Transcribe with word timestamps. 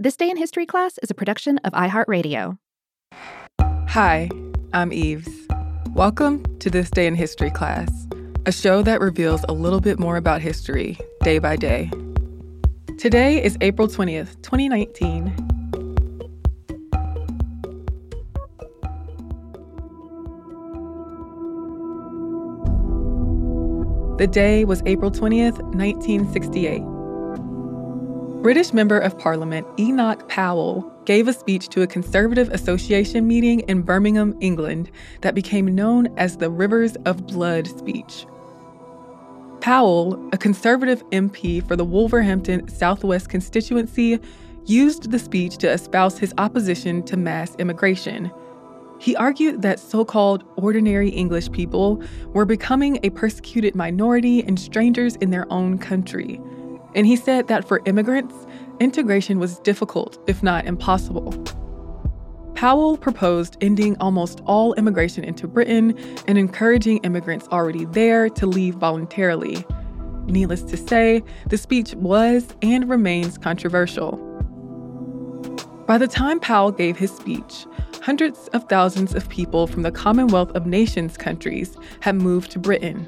This 0.00 0.14
Day 0.14 0.30
in 0.30 0.36
History 0.36 0.64
class 0.64 0.96
is 1.02 1.10
a 1.10 1.14
production 1.14 1.58
of 1.64 1.72
iHeartRadio. 1.72 2.56
Hi, 3.88 4.30
I'm 4.72 4.92
Eves. 4.92 5.28
Welcome 5.92 6.44
to 6.60 6.70
This 6.70 6.88
Day 6.88 7.08
in 7.08 7.16
History 7.16 7.50
class, 7.50 8.06
a 8.46 8.52
show 8.52 8.80
that 8.84 9.00
reveals 9.00 9.44
a 9.48 9.52
little 9.52 9.80
bit 9.80 9.98
more 9.98 10.16
about 10.16 10.40
history 10.40 10.96
day 11.24 11.40
by 11.40 11.56
day. 11.56 11.90
Today 12.96 13.42
is 13.42 13.58
April 13.60 13.88
20th, 13.88 14.40
2019. 14.42 15.34
The 24.18 24.28
day 24.28 24.64
was 24.64 24.80
April 24.86 25.10
20th, 25.10 25.60
1968. 25.74 26.97
British 28.42 28.72
Member 28.72 29.00
of 29.00 29.18
Parliament 29.18 29.66
Enoch 29.80 30.28
Powell 30.28 30.92
gave 31.06 31.26
a 31.26 31.32
speech 31.32 31.68
to 31.70 31.82
a 31.82 31.88
Conservative 31.88 32.48
Association 32.50 33.26
meeting 33.26 33.60
in 33.60 33.82
Birmingham, 33.82 34.36
England, 34.40 34.92
that 35.22 35.34
became 35.34 35.74
known 35.74 36.06
as 36.16 36.36
the 36.36 36.48
Rivers 36.48 36.94
of 37.04 37.26
Blood 37.26 37.66
speech. 37.66 38.26
Powell, 39.60 40.30
a 40.32 40.38
Conservative 40.38 41.02
MP 41.10 41.66
for 41.66 41.74
the 41.74 41.84
Wolverhampton 41.84 42.68
Southwest 42.68 43.28
constituency, 43.28 44.20
used 44.66 45.10
the 45.10 45.18
speech 45.18 45.56
to 45.58 45.68
espouse 45.68 46.16
his 46.16 46.32
opposition 46.38 47.02
to 47.02 47.16
mass 47.16 47.56
immigration. 47.56 48.30
He 49.00 49.16
argued 49.16 49.62
that 49.62 49.80
so 49.80 50.04
called 50.04 50.44
ordinary 50.56 51.08
English 51.08 51.50
people 51.50 52.00
were 52.28 52.44
becoming 52.44 53.00
a 53.02 53.10
persecuted 53.10 53.74
minority 53.74 54.44
and 54.44 54.60
strangers 54.60 55.16
in 55.16 55.30
their 55.30 55.52
own 55.52 55.76
country. 55.78 56.40
And 56.98 57.06
he 57.06 57.14
said 57.14 57.46
that 57.46 57.64
for 57.64 57.80
immigrants, 57.84 58.34
integration 58.80 59.38
was 59.38 59.60
difficult, 59.60 60.18
if 60.26 60.42
not 60.42 60.66
impossible. 60.66 61.30
Powell 62.56 62.96
proposed 62.96 63.56
ending 63.60 63.96
almost 64.00 64.40
all 64.46 64.74
immigration 64.74 65.22
into 65.22 65.46
Britain 65.46 65.96
and 66.26 66.36
encouraging 66.36 66.98
immigrants 67.04 67.46
already 67.52 67.84
there 67.84 68.28
to 68.30 68.46
leave 68.48 68.74
voluntarily. 68.74 69.64
Needless 70.24 70.62
to 70.62 70.76
say, 70.76 71.22
the 71.46 71.56
speech 71.56 71.94
was 71.94 72.48
and 72.62 72.88
remains 72.88 73.38
controversial. 73.38 74.16
By 75.86 75.98
the 75.98 76.08
time 76.08 76.40
Powell 76.40 76.72
gave 76.72 76.98
his 76.98 77.14
speech, 77.14 77.64
hundreds 78.02 78.48
of 78.48 78.68
thousands 78.68 79.14
of 79.14 79.28
people 79.28 79.68
from 79.68 79.82
the 79.82 79.92
Commonwealth 79.92 80.50
of 80.56 80.66
Nations 80.66 81.16
countries 81.16 81.76
had 82.00 82.16
moved 82.16 82.50
to 82.50 82.58
Britain. 82.58 83.06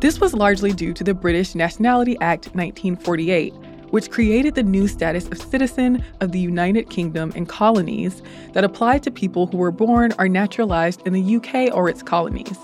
This 0.00 0.20
was 0.20 0.32
largely 0.32 0.72
due 0.72 0.92
to 0.94 1.02
the 1.02 1.12
British 1.12 1.56
Nationality 1.56 2.16
Act 2.20 2.54
1948, 2.54 3.52
which 3.90 4.12
created 4.12 4.54
the 4.54 4.62
new 4.62 4.86
status 4.86 5.26
of 5.26 5.42
citizen 5.42 6.04
of 6.20 6.30
the 6.30 6.38
United 6.38 6.88
Kingdom 6.88 7.32
and 7.34 7.48
colonies 7.48 8.22
that 8.52 8.62
applied 8.62 9.02
to 9.02 9.10
people 9.10 9.48
who 9.48 9.56
were 9.56 9.72
born 9.72 10.12
or 10.16 10.28
naturalized 10.28 11.04
in 11.04 11.14
the 11.14 11.36
UK 11.36 11.74
or 11.74 11.88
its 11.88 12.04
colonies. 12.04 12.56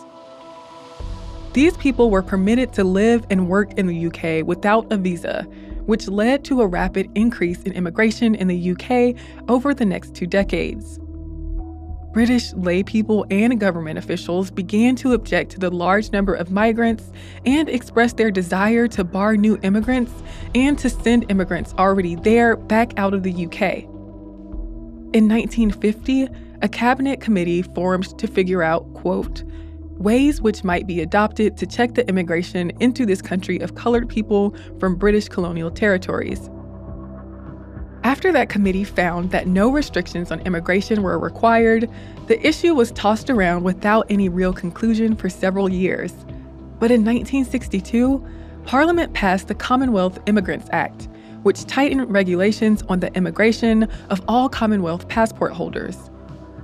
These 1.54 1.76
people 1.76 2.08
were 2.08 2.22
permitted 2.22 2.72
to 2.74 2.84
live 2.84 3.26
and 3.30 3.48
work 3.48 3.72
in 3.72 3.88
the 3.88 4.06
UK 4.06 4.46
without 4.46 4.92
a 4.92 4.96
visa, 4.96 5.42
which 5.86 6.06
led 6.06 6.44
to 6.44 6.62
a 6.62 6.68
rapid 6.68 7.10
increase 7.16 7.64
in 7.64 7.72
immigration 7.72 8.36
in 8.36 8.46
the 8.46 8.70
UK 8.70 9.16
over 9.48 9.74
the 9.74 9.84
next 9.84 10.14
two 10.14 10.28
decades. 10.28 11.00
British 12.14 12.52
laypeople 12.52 13.26
and 13.28 13.58
government 13.58 13.98
officials 13.98 14.48
began 14.48 14.94
to 14.94 15.14
object 15.14 15.50
to 15.50 15.58
the 15.58 15.68
large 15.68 16.12
number 16.12 16.32
of 16.32 16.52
migrants 16.52 17.10
and 17.44 17.68
expressed 17.68 18.16
their 18.16 18.30
desire 18.30 18.86
to 18.86 19.02
bar 19.02 19.36
new 19.36 19.58
immigrants 19.64 20.12
and 20.54 20.78
to 20.78 20.88
send 20.88 21.28
immigrants 21.28 21.74
already 21.76 22.14
there 22.14 22.54
back 22.56 22.96
out 22.96 23.14
of 23.14 23.24
the 23.24 23.32
UK. 23.32 23.82
In 25.12 25.28
1950, 25.28 26.28
a 26.62 26.68
cabinet 26.68 27.20
committee 27.20 27.62
formed 27.62 28.16
to 28.16 28.28
figure 28.28 28.62
out, 28.62 28.94
quote, 28.94 29.42
ways 29.98 30.40
which 30.40 30.62
might 30.62 30.86
be 30.86 31.00
adopted 31.00 31.56
to 31.56 31.66
check 31.66 31.94
the 31.94 32.08
immigration 32.08 32.70
into 32.78 33.04
this 33.04 33.20
country 33.20 33.58
of 33.58 33.74
colored 33.74 34.08
people 34.08 34.54
from 34.78 34.94
British 34.94 35.28
colonial 35.28 35.70
territories. 35.70 36.48
After 38.14 38.30
that 38.30 38.48
committee 38.48 38.84
found 38.84 39.32
that 39.32 39.48
no 39.48 39.68
restrictions 39.72 40.30
on 40.30 40.38
immigration 40.42 41.02
were 41.02 41.18
required, 41.18 41.90
the 42.28 42.46
issue 42.46 42.72
was 42.72 42.92
tossed 42.92 43.28
around 43.28 43.64
without 43.64 44.06
any 44.08 44.28
real 44.28 44.52
conclusion 44.52 45.16
for 45.16 45.28
several 45.28 45.68
years. 45.68 46.12
But 46.78 46.92
in 46.92 47.04
1962, 47.04 48.24
Parliament 48.66 49.14
passed 49.14 49.48
the 49.48 49.54
Commonwealth 49.56 50.20
Immigrants 50.26 50.68
Act, 50.70 51.08
which 51.42 51.64
tightened 51.64 52.08
regulations 52.08 52.84
on 52.88 53.00
the 53.00 53.12
immigration 53.14 53.88
of 54.10 54.22
all 54.28 54.48
Commonwealth 54.48 55.08
passport 55.08 55.52
holders. 55.52 55.98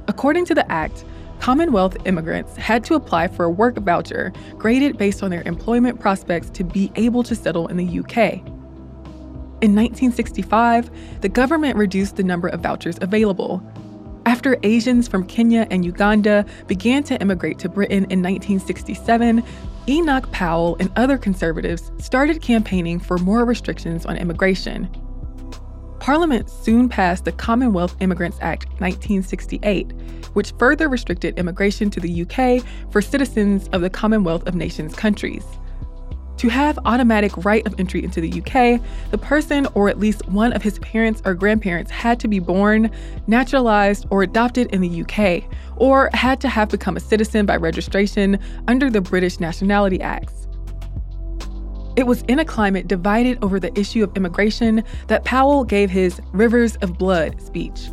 According 0.06 0.44
to 0.44 0.54
the 0.54 0.70
Act, 0.70 1.04
Commonwealth 1.40 1.96
immigrants 2.04 2.56
had 2.58 2.84
to 2.84 2.94
apply 2.94 3.26
for 3.26 3.44
a 3.46 3.50
work 3.50 3.76
voucher 3.78 4.32
graded 4.56 4.96
based 4.96 5.20
on 5.24 5.32
their 5.32 5.42
employment 5.42 5.98
prospects 5.98 6.48
to 6.50 6.62
be 6.62 6.92
able 6.94 7.24
to 7.24 7.34
settle 7.34 7.66
in 7.66 7.76
the 7.76 7.98
UK. 7.98 8.40
In 9.62 9.74
1965, 9.74 11.20
the 11.20 11.28
government 11.28 11.76
reduced 11.76 12.16
the 12.16 12.22
number 12.22 12.48
of 12.48 12.60
vouchers 12.60 12.96
available. 13.02 13.62
After 14.24 14.56
Asians 14.62 15.06
from 15.06 15.26
Kenya 15.26 15.66
and 15.70 15.84
Uganda 15.84 16.46
began 16.66 17.02
to 17.04 17.20
immigrate 17.20 17.58
to 17.58 17.68
Britain 17.68 18.04
in 18.04 18.22
1967, 18.22 19.44
Enoch 19.86 20.32
Powell 20.32 20.78
and 20.80 20.90
other 20.96 21.18
conservatives 21.18 21.92
started 21.98 22.40
campaigning 22.40 22.98
for 22.98 23.18
more 23.18 23.44
restrictions 23.44 24.06
on 24.06 24.16
immigration. 24.16 24.88
Parliament 25.98 26.48
soon 26.48 26.88
passed 26.88 27.26
the 27.26 27.32
Commonwealth 27.32 27.94
Immigrants 28.00 28.38
Act 28.40 28.66
1968, 28.80 29.92
which 30.32 30.52
further 30.52 30.88
restricted 30.88 31.38
immigration 31.38 31.90
to 31.90 32.00
the 32.00 32.22
UK 32.22 32.64
for 32.90 33.02
citizens 33.02 33.68
of 33.74 33.82
the 33.82 33.90
Commonwealth 33.90 34.46
of 34.46 34.54
Nations 34.54 34.94
countries. 34.94 35.44
To 36.40 36.48
have 36.48 36.78
automatic 36.86 37.44
right 37.44 37.66
of 37.66 37.78
entry 37.78 38.02
into 38.02 38.18
the 38.18 38.40
UK, 38.40 38.80
the 39.10 39.18
person 39.18 39.68
or 39.74 39.90
at 39.90 39.98
least 39.98 40.26
one 40.26 40.54
of 40.54 40.62
his 40.62 40.78
parents 40.78 41.20
or 41.26 41.34
grandparents 41.34 41.90
had 41.90 42.18
to 42.20 42.28
be 42.28 42.38
born, 42.38 42.90
naturalized, 43.26 44.06
or 44.08 44.22
adopted 44.22 44.68
in 44.68 44.80
the 44.80 45.02
UK, 45.02 45.44
or 45.76 46.08
had 46.14 46.40
to 46.40 46.48
have 46.48 46.70
become 46.70 46.96
a 46.96 47.00
citizen 47.00 47.44
by 47.44 47.56
registration 47.56 48.38
under 48.68 48.88
the 48.88 49.02
British 49.02 49.38
Nationality 49.38 50.00
Acts. 50.00 50.48
It 51.96 52.06
was 52.06 52.22
in 52.22 52.38
a 52.38 52.44
climate 52.46 52.88
divided 52.88 53.36
over 53.44 53.60
the 53.60 53.78
issue 53.78 54.02
of 54.02 54.16
immigration 54.16 54.82
that 55.08 55.26
Powell 55.26 55.62
gave 55.62 55.90
his 55.90 56.22
Rivers 56.32 56.76
of 56.76 56.96
Blood 56.96 57.38
speech. 57.42 57.90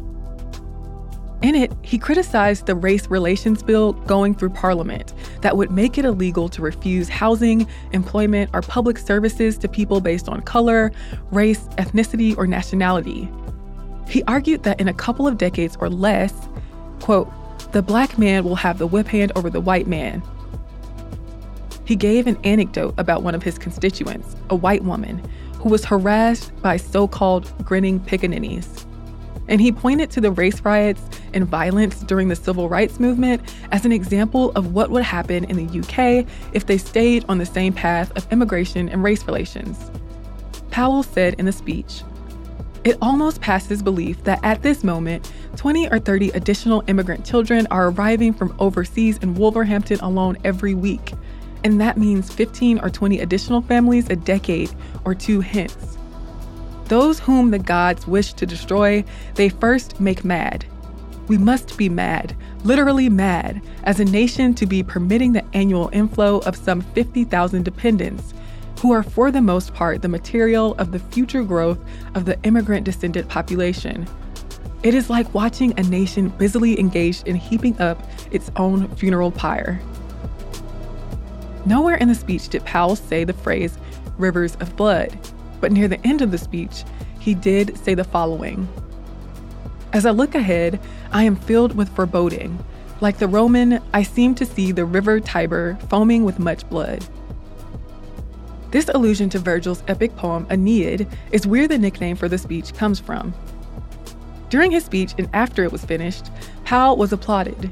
In 1.44 1.54
it, 1.54 1.72
he 1.84 2.00
criticized 2.00 2.66
the 2.66 2.74
race 2.74 3.08
relations 3.08 3.62
bill 3.62 3.94
going 3.94 4.34
through 4.34 4.50
Parliament 4.50 5.14
that 5.42 5.56
would 5.56 5.70
make 5.70 5.98
it 6.00 6.06
illegal 6.06 6.50
to 6.50 6.64
refuse 6.64 7.10
housing, 7.10 7.68
employment, 7.92 8.50
or 8.54 8.62
public 8.64 8.98
services 8.98 9.58
to 9.60 9.68
people 9.68 10.02
based 10.02 10.28
on 10.28 10.42
color, 10.42 10.92
race, 11.32 11.60
ethnicity, 11.78 12.36
or 12.38 12.48
nationality. 12.48 13.30
He 14.10 14.24
argued 14.24 14.64
that 14.64 14.80
in 14.80 14.88
a 14.88 14.94
couple 14.94 15.28
of 15.28 15.38
decades 15.38 15.78
or 15.80 15.90
less, 15.90 16.34
quote, 17.02 17.32
the 17.72 17.84
black 17.84 18.18
man 18.18 18.44
will 18.44 18.56
have 18.56 18.80
the 18.80 18.88
whip 18.88 19.08
hand 19.08 19.32
over 19.36 19.50
the 19.50 19.62
white 19.62 19.86
man. 19.86 20.24
He 21.86 21.96
gave 21.96 22.26
an 22.26 22.38
anecdote 22.44 22.96
about 22.98 23.22
one 23.22 23.36
of 23.36 23.44
his 23.44 23.60
constituents, 23.60 24.36
a 24.50 24.56
white 24.56 24.84
woman, 24.84 25.22
who 25.60 25.70
was 25.70 25.86
harassed 25.86 26.52
by 26.64 26.78
so 26.78 27.08
called 27.08 27.54
grinning 27.64 28.00
pickaninnies 28.00 28.87
and 29.48 29.62
he 29.62 29.72
pointed 29.72 30.10
to 30.12 30.22
the 30.22 30.32
race 30.32 30.62
riots 30.62 31.02
and 31.34 31.46
violence 31.46 32.00
during 32.02 32.28
the 32.28 32.36
civil 32.36 32.70
rights 32.70 33.00
movement 33.00 33.42
as 33.72 33.86
an 33.86 33.92
example 33.92 34.52
of 34.56 34.74
what 34.74 34.90
would 34.90 35.04
happen 35.04 35.44
in 35.46 35.56
the 35.56 35.80
UK 35.80 36.28
if 36.54 36.66
they 36.66 36.78
stayed 36.78 37.26
on 37.30 37.38
the 37.38 37.46
same 37.46 37.74
path 37.74 38.16
of 38.16 38.32
immigration 38.32 38.90
and 38.90 39.04
race 39.04 39.26
relations. 39.26 39.92
Powell 40.72 41.04
said 41.04 41.36
in 41.40 41.46
the 41.46 41.52
speech, 41.52 42.04
it 42.84 42.98
almost 43.02 43.42
passes 43.42 43.82
belief 43.82 44.24
that 44.24 44.40
at 44.44 44.62
this 44.62 44.84
moment, 44.84 45.32
20 45.58 45.90
or 45.90 46.00
30 46.00 46.30
additional 46.30 46.84
immigrant 46.88 47.26
children 47.26 47.68
are 47.72 47.90
arriving 47.90 48.34
from 48.34 48.56
overseas 48.60 49.18
in 49.18 49.34
Wolverhampton 49.36 50.00
alone 50.00 50.38
every 50.44 50.74
week. 50.74 51.14
And 51.64 51.82
that 51.82 51.98
means 51.98 52.32
15 52.32 52.80
or 52.80 52.90
20 52.90 53.20
additional 53.20 53.62
families 53.62 54.10
a 54.10 54.16
decade 54.16 54.72
or 55.04 55.16
two 55.16 55.42
hence. 55.42 55.87
Those 56.88 57.20
whom 57.20 57.52
the 57.52 57.60
gods 57.60 58.08
wish 58.08 58.34
to 58.34 58.46
destroy, 58.46 59.04
they 59.36 59.50
first 59.50 60.00
make 60.00 60.24
mad. 60.24 60.66
We 61.28 61.38
must 61.38 61.78
be 61.78 61.90
mad, 61.90 62.36
literally 62.64 63.10
mad, 63.10 63.62
as 63.84 64.00
a 64.00 64.06
nation 64.06 64.54
to 64.56 64.66
be 64.66 64.84
permitting 64.84 65.34
the 65.34 65.44
annual 65.54 65.90
inflow 65.92 66.40
of 66.40 66.56
some 66.56 66.82
50,000 66.82 67.64
dependents, 67.64 68.34
who 68.80 68.94
are 68.94 69.04
for 69.04 69.32
the 69.32 69.42
most 69.42 69.74
part 69.74 70.02
the 70.02 70.08
material 70.08 70.76
of 70.76 70.92
the 70.92 71.00
future 71.00 71.44
growth 71.44 71.80
of 72.16 72.24
the 72.24 72.42
immigrant 72.44 72.86
descendant 72.86 73.28
population. 73.28 74.08
It 74.84 74.94
is 74.94 75.10
like 75.10 75.34
watching 75.34 75.78
a 75.78 75.84
nation 75.84 76.30
busily 76.30 76.80
engaged 76.80 77.28
in 77.28 77.36
heaping 77.36 77.78
up 77.82 78.02
its 78.32 78.50
own 78.56 78.88
funeral 78.96 79.32
pyre. 79.32 79.82
Nowhere 81.66 81.96
in 81.96 82.08
the 82.08 82.16
speech 82.16 82.48
did 82.48 82.64
Powell 82.64 82.96
say 82.96 83.26
the 83.26 83.34
phrase 83.34 83.78
rivers 84.18 84.56
of 84.62 84.76
blood. 84.78 85.18
But 85.60 85.72
near 85.72 85.88
the 85.88 86.06
end 86.06 86.22
of 86.22 86.32
the 86.32 86.38
speech, 86.38 86.84
he 87.20 87.34
did 87.34 87.78
say 87.78 87.94
the 87.94 88.04
following 88.04 88.68
As 89.94 90.06
I 90.06 90.12
look 90.12 90.36
ahead, 90.36 90.80
I 91.12 91.24
am 91.24 91.36
filled 91.36 91.76
with 91.76 91.90
foreboding. 91.96 92.64
Like 93.00 93.20
the 93.20 93.28
Roman, 93.28 93.82
I 93.94 94.04
seem 94.04 94.34
to 94.36 94.46
see 94.46 94.72
the 94.72 94.86
river 94.86 95.20
Tiber 95.20 95.78
foaming 95.90 96.24
with 96.24 96.40
much 96.40 96.68
blood. 96.70 97.06
This 98.72 98.90
allusion 98.90 99.30
to 99.30 99.40
Virgil's 99.40 99.84
epic 99.88 100.16
poem 100.16 100.46
Aeneid 100.50 101.08
is 101.32 101.48
where 101.48 101.68
the 101.68 101.78
nickname 101.78 102.16
for 102.16 102.28
the 102.28 102.38
speech 102.38 102.74
comes 102.74 103.00
from. 103.00 103.34
During 104.50 104.72
his 104.72 104.86
speech 104.86 105.14
and 105.18 105.30
after 105.34 105.64
it 105.64 105.72
was 105.72 105.86
finished, 105.86 106.32
Powell 106.66 106.98
was 106.98 107.14
applauded. 107.14 107.72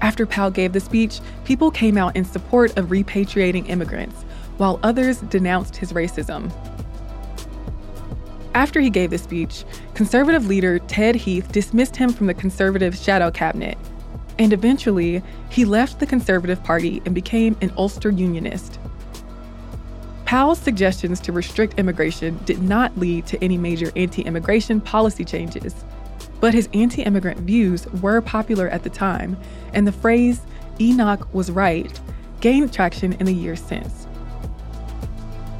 After 0.00 0.26
Powell 0.26 0.50
gave 0.50 0.72
the 0.72 0.80
speech, 0.80 1.20
people 1.44 1.70
came 1.70 1.96
out 1.96 2.16
in 2.16 2.24
support 2.24 2.76
of 2.76 2.88
repatriating 2.88 3.68
immigrants, 3.68 4.22
while 4.58 4.80
others 4.82 5.18
denounced 5.20 5.76
his 5.76 5.92
racism. 5.92 6.52
After 8.54 8.80
he 8.80 8.90
gave 8.90 9.10
the 9.10 9.18
speech, 9.18 9.64
conservative 9.94 10.46
leader 10.46 10.78
Ted 10.78 11.14
Heath 11.14 11.50
dismissed 11.52 11.96
him 11.96 12.12
from 12.12 12.26
the 12.26 12.34
conservative 12.34 12.96
shadow 12.96 13.30
cabinet, 13.30 13.78
and 14.38 14.52
eventually 14.52 15.22
he 15.48 15.64
left 15.64 16.00
the 16.00 16.06
Conservative 16.06 16.62
Party 16.62 17.00
and 17.06 17.14
became 17.14 17.56
an 17.60 17.72
Ulster 17.76 18.10
Unionist. 18.10 18.78
Powell's 20.26 20.58
suggestions 20.58 21.20
to 21.20 21.32
restrict 21.32 21.78
immigration 21.78 22.38
did 22.44 22.62
not 22.62 22.96
lead 22.98 23.26
to 23.26 23.44
any 23.44 23.58
major 23.58 23.90
anti 23.96 24.22
immigration 24.22 24.80
policy 24.80 25.24
changes, 25.24 25.74
but 26.40 26.54
his 26.54 26.68
anti 26.74 27.02
immigrant 27.02 27.40
views 27.40 27.86
were 28.00 28.20
popular 28.20 28.68
at 28.68 28.82
the 28.82 28.90
time, 28.90 29.36
and 29.72 29.86
the 29.86 29.92
phrase, 29.92 30.40
Enoch 30.80 31.32
was 31.34 31.50
right, 31.50 32.00
gained 32.40 32.72
traction 32.72 33.12
in 33.14 33.26
the 33.26 33.34
years 33.34 33.60
since. 33.60 34.06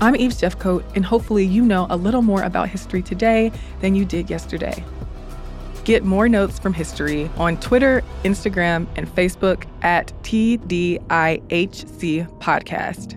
I'm 0.02 0.16
Eve 0.16 0.32
Jeffcoat, 0.32 0.82
and 0.96 1.04
hopefully 1.04 1.44
you 1.44 1.62
know 1.64 1.86
a 1.88 1.96
little 1.96 2.22
more 2.22 2.42
about 2.42 2.68
history 2.68 3.02
today 3.02 3.52
than 3.80 3.94
you 3.94 4.04
did 4.04 4.28
yesterday. 4.28 4.84
Get 5.84 6.02
more 6.02 6.28
notes 6.28 6.58
from 6.58 6.74
history 6.74 7.30
on 7.36 7.56
Twitter, 7.58 8.02
Instagram, 8.24 8.88
and 8.96 9.06
Facebook 9.06 9.64
at 9.82 10.08
TDIHC 10.24 10.98
Podcast. 12.40 13.16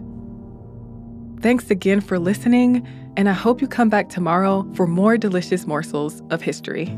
Thanks 1.41 1.71
again 1.71 2.01
for 2.01 2.19
listening, 2.19 2.88
and 3.17 3.29
I 3.29 3.33
hope 3.33 3.61
you 3.61 3.67
come 3.67 3.89
back 3.89 4.09
tomorrow 4.09 4.71
for 4.75 4.85
more 4.85 5.17
delicious 5.17 5.65
morsels 5.65 6.21
of 6.29 6.43
history. 6.43 6.95